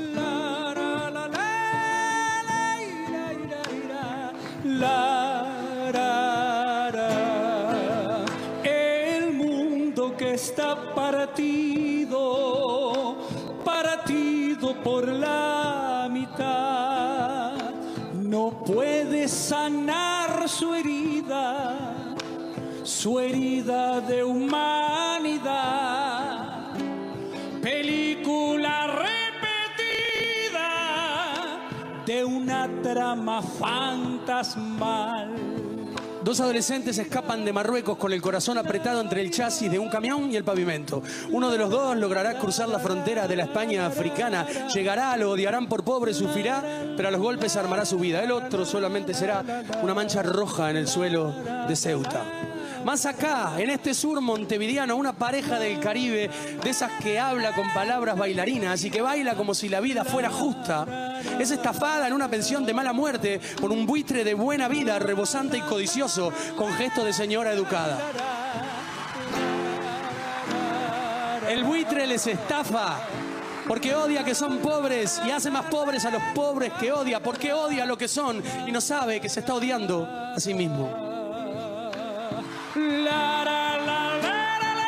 [22.99, 24.73] Su herida de humanidad.
[27.63, 30.41] Película repetida
[32.05, 35.33] de una trama fantasmal.
[36.25, 40.33] Dos adolescentes escapan de Marruecos con el corazón apretado entre el chasis de un camión
[40.33, 41.01] y el pavimento.
[41.31, 44.45] Uno de los dos logrará cruzar la frontera de la España africana.
[44.75, 46.65] Llegará, lo odiarán por pobre, sufrirá,
[46.97, 48.25] pero a los golpes armará su vida.
[48.25, 49.45] El otro solamente será
[49.83, 51.33] una mancha roja en el suelo
[51.69, 52.48] de Ceuta.
[52.89, 56.31] Más acá, en este sur montevideano, una pareja del Caribe,
[56.65, 60.31] de esas que habla con palabras bailarinas y que baila como si la vida fuera
[60.31, 64.99] justa, es estafada en una pensión de mala muerte por un buitre de buena vida,
[64.99, 68.01] rebosante y codicioso, con gesto de señora educada.
[71.47, 73.01] El buitre les estafa
[73.67, 77.53] porque odia que son pobres y hace más pobres a los pobres que odia, porque
[77.53, 81.08] odia lo que son y no sabe que se está odiando a sí mismo.
[82.75, 84.85] La, la, la, la, la,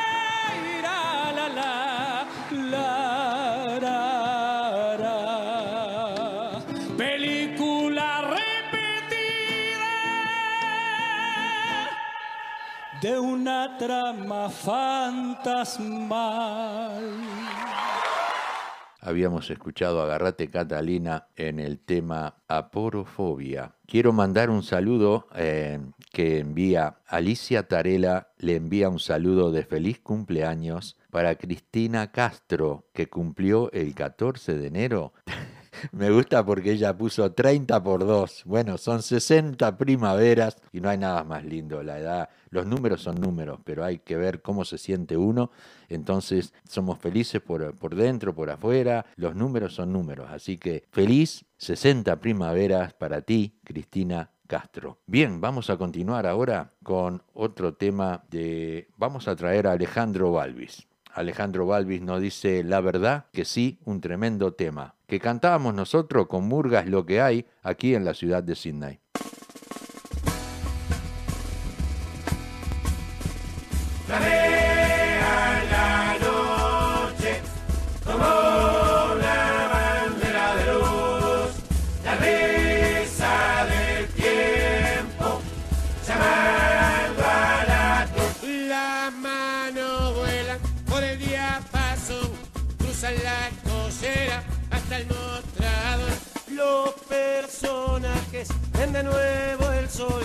[0.83, 2.29] la, la,
[2.69, 3.89] la,
[4.99, 6.63] la.
[6.97, 9.91] Película repetida
[13.01, 16.11] de una trama fantasmal.
[19.03, 23.73] Habíamos escuchado Agarrate Catalina en el tema Aporofobia.
[23.87, 25.81] Quiero mandar un saludo eh,
[26.11, 33.09] que envía Alicia Tarela, le envía un saludo de feliz cumpleaños para Cristina Castro, que
[33.09, 35.13] cumplió el 14 de enero.
[35.93, 38.43] Me gusta porque ella puso 30 por 2.
[38.45, 41.83] Bueno, son 60 primaveras y no hay nada más lindo.
[41.83, 45.53] La edad, los números son números, pero hay que ver cómo se siente uno.
[45.89, 49.07] Entonces, somos felices por, por dentro, por afuera.
[49.15, 50.29] Los números son números.
[50.31, 54.99] Así que feliz 60 primaveras para ti, Cristina Castro.
[55.07, 58.89] Bien, vamos a continuar ahora con otro tema de...
[58.97, 60.89] Vamos a traer a Alejandro Balvis.
[61.15, 66.49] Alejandro Balvis nos dice, la verdad que sí, un tremendo tema, que cantábamos nosotros con
[66.49, 68.99] Murgas lo que hay aquí en la ciudad de Sydney.
[98.81, 100.23] Ven de nuevo el sol,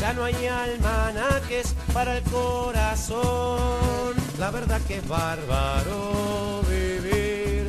[0.00, 4.14] ya no hay almanaques para el corazón.
[4.38, 7.68] La verdad que es bárbaro vivir,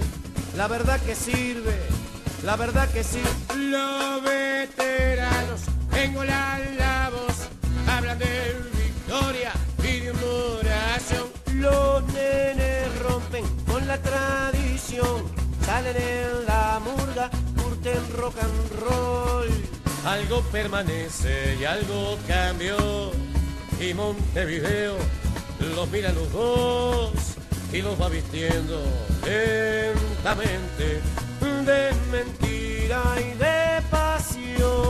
[0.56, 1.76] la verdad que sirve,
[2.44, 3.22] la verdad que sí.
[3.56, 5.62] Los veteranos
[5.96, 6.14] en
[6.78, 7.38] la voz
[7.88, 11.32] hablan de victoria y de.
[11.54, 15.24] Los nenes rompen con la tradición,
[15.66, 19.67] salen en la murga, curten rock and roll.
[20.08, 23.12] Algo permanece y algo cambió.
[23.78, 24.96] Y Montevideo
[25.76, 27.12] los mira a los dos
[27.74, 28.82] y los va vistiendo
[29.26, 31.02] lentamente
[31.42, 34.88] de mentira y de pasión.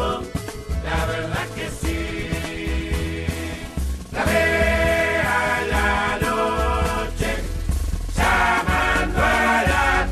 [0.00, 3.26] La verdad que sí.
[4.12, 7.30] La vea la noche,
[8.16, 10.06] llamando a la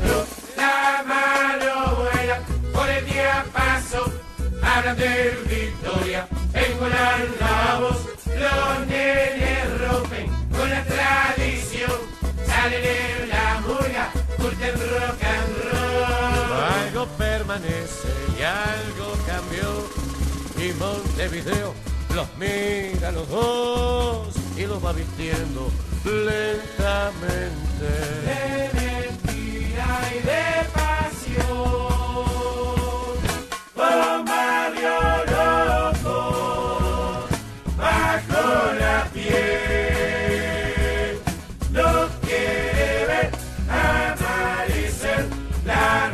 [0.57, 2.37] la mano vuela
[2.71, 4.01] por el día paso,
[4.61, 11.97] hablan de victoria, engolan la voz, los nenes rompen con la tradición,
[12.45, 16.63] salen en la murga, curten rock and roll.
[16.83, 19.08] Algo permanece y algo.
[20.73, 21.73] Montevideo
[22.15, 25.71] los mira los dos y los va vistiendo
[26.05, 27.85] lentamente.
[28.25, 30.43] de mentira y de
[30.73, 31.69] pasión.
[33.75, 34.97] Un barrio
[36.01, 37.27] loco
[37.77, 38.43] bajo
[38.79, 39.99] la piel
[41.71, 41.89] no
[42.21, 43.29] quiere ver
[43.69, 45.21] amanecer
[45.65, 46.11] la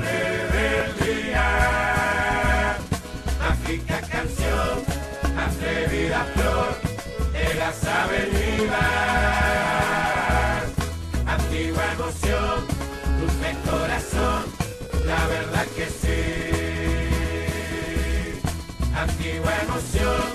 [19.51, 20.34] emoción,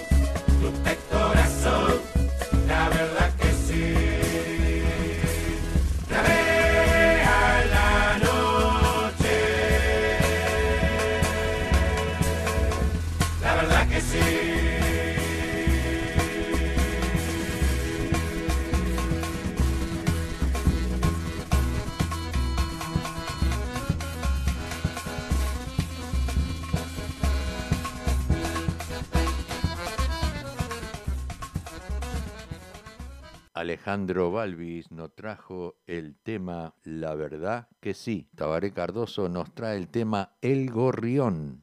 [33.71, 38.29] Alejandro Balvis nos trajo el tema La verdad que sí.
[38.35, 41.62] Tabaré Cardoso nos trae el tema El Gorrión.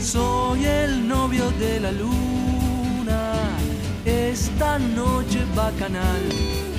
[0.00, 3.34] Soy el novio de la luna,
[4.04, 6.69] esta noche bacanal.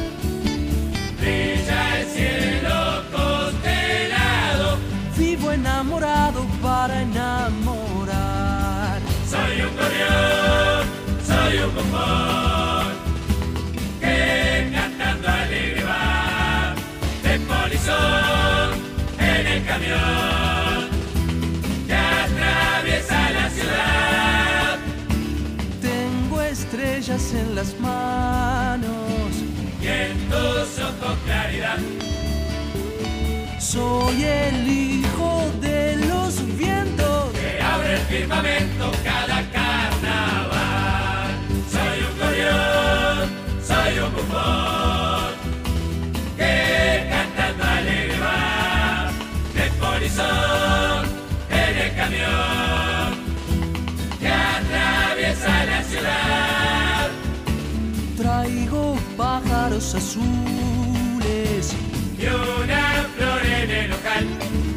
[1.21, 4.79] Brilla el cielo constelado,
[5.15, 8.99] Vivo enamorado para enamorar.
[9.29, 10.83] soy un gorrión,
[11.23, 12.93] soy un bombón,
[13.99, 16.73] que cantando alegre va,
[17.21, 18.71] de polizón
[19.19, 20.89] en el camión,
[21.87, 24.79] que atraviesa la ciudad.
[25.81, 29.10] Tengo estrellas en las manos.
[30.01, 31.77] En tus ojos claridad.
[33.59, 37.31] Soy el hijo de los vientos.
[37.33, 38.70] que abre el firmamento
[60.01, 61.75] azules.
[62.17, 64.70] Y una flor en el local.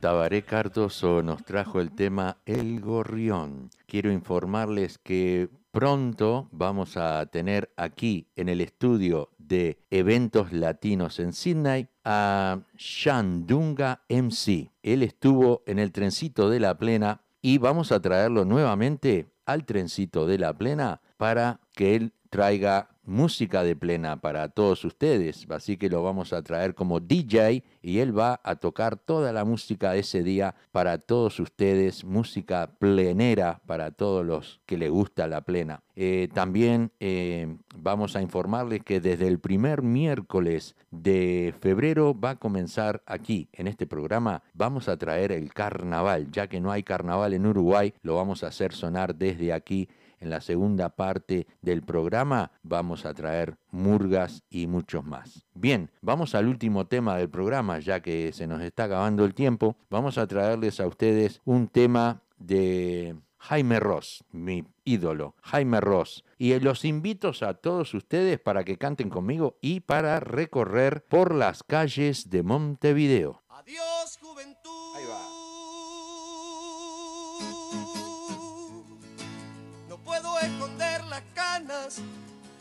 [0.00, 3.68] Tabaré Cardoso nos trajo el tema El Gorrión.
[3.86, 11.34] Quiero informarles que pronto vamos a tener aquí en el estudio de eventos latinos en
[11.34, 14.70] Sydney a Shandunga MC.
[14.82, 20.26] Él estuvo en el trencito de la plena y vamos a traerlo nuevamente al trencito
[20.26, 25.46] de la plena para que él traiga música de plena para todos ustedes.
[25.50, 29.44] Así que lo vamos a traer como DJ y él va a tocar toda la
[29.44, 35.26] música de ese día para todos ustedes, música plenera para todos los que les gusta
[35.26, 35.82] la plena.
[35.96, 42.36] Eh, también eh, vamos a informarles que desde el primer miércoles de febrero va a
[42.36, 47.34] comenzar aquí, en este programa, vamos a traer el carnaval, ya que no hay carnaval
[47.34, 49.88] en Uruguay, lo vamos a hacer sonar desde aquí
[50.20, 55.46] en la segunda parte del programa vamos a traer murgas y muchos más.
[55.54, 59.76] Bien, vamos al último tema del programa, ya que se nos está acabando el tiempo.
[59.88, 66.24] Vamos a traerles a ustedes un tema de Jaime Ross, mi ídolo, Jaime Ross.
[66.38, 71.62] Y los invito a todos ustedes para que canten conmigo y para recorrer por las
[71.62, 73.42] calles de Montevideo.
[73.48, 74.96] Adiós, juventud.
[74.96, 75.39] Ahí va.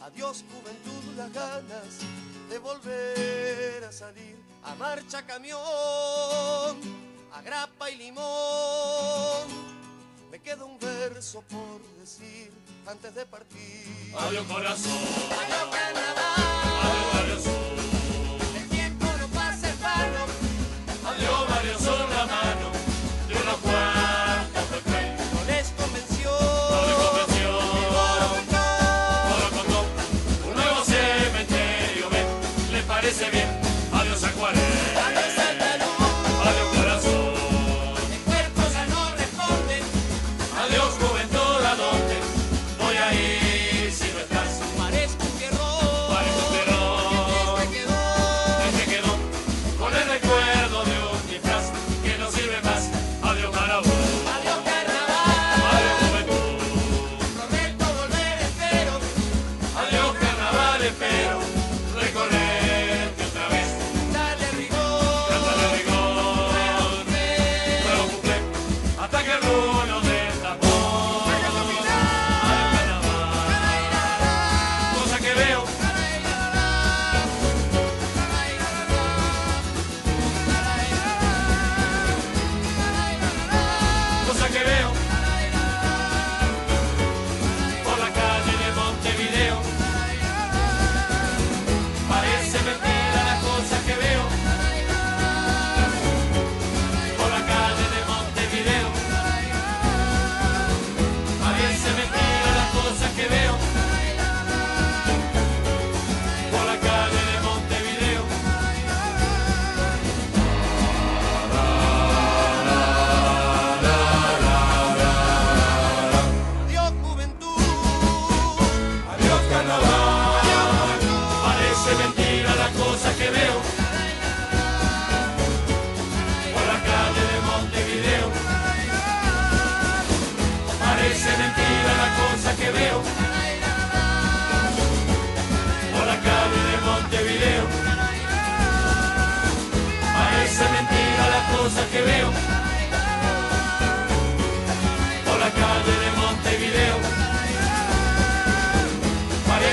[0.02, 2.00] Adiós, juventud, las ganas
[2.50, 5.60] de volver a salir a marcha camión,
[7.34, 9.48] a grapa y limón.
[10.32, 12.52] Me queda un verso por decir
[12.88, 14.14] antes de partir.
[14.18, 16.34] Adiós corazón, Adiós, carnaval.
[16.82, 17.40] adiós Barrio
[33.20, 33.49] parece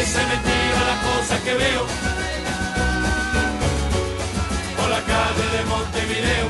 [0.07, 1.85] Parece mentira la cosa que veo
[4.77, 6.49] por la calle de Montevideo.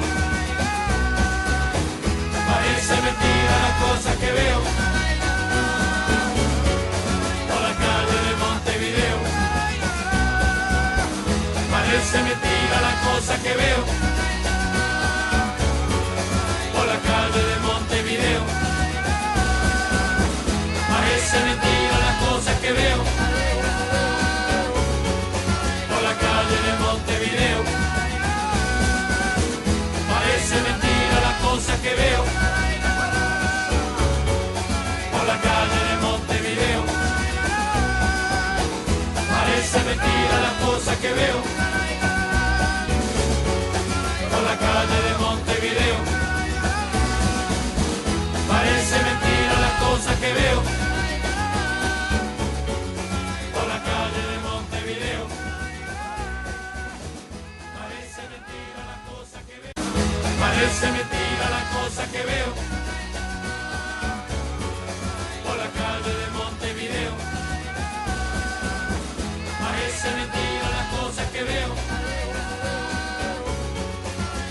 [2.51, 4.61] Parece mentira la cosa que veo
[7.49, 9.19] por la calle de Montevideo.
[11.71, 13.96] Parece mentira la cosa que veo
[41.13, 41.43] veo
[44.31, 45.99] por la calle de Montevideo.
[48.49, 50.63] Parece mentira las cosas que veo.
[53.55, 55.25] Por la calle de Montevideo.
[57.79, 59.75] Parece mentira las cosas que veo.
[60.41, 62.51] Parece mentira las cosas que veo.
[65.45, 67.13] Por la calle de Montevideo.
[69.61, 70.46] Parece mentira
[71.37, 71.75] que veo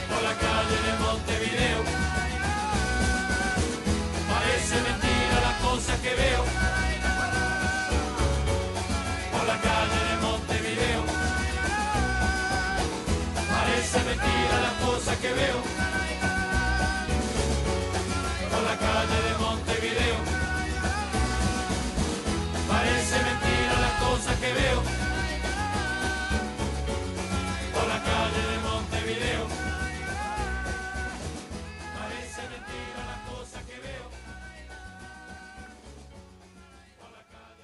[0.07, 1.81] por la calle de Montevideo.
[4.29, 6.43] Parece mentira las cosas que veo
[9.31, 11.01] por la calle de Montevideo.
[13.55, 15.59] Parece mentira las cosas que veo
[18.51, 20.17] por la calle de Montevideo.
[22.67, 24.94] Parece mentira las cosas que veo.
[33.75, 34.14] que veo.